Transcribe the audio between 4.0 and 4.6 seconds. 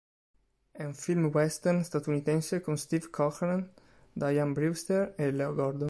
Diane